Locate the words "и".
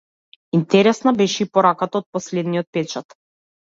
1.47-1.49